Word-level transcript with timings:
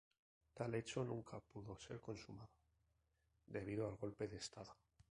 Tal 0.55 0.73
hecho 0.73 1.03
nunca 1.03 1.39
pudo 1.39 1.77
ser 1.77 1.99
consumado 2.01 2.49
debido 3.45 3.87
al 3.87 3.97
golpe 3.97 4.27
de 4.27 4.37
estado. 4.37 4.75